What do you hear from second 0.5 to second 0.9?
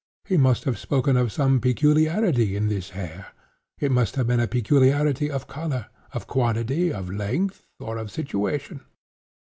have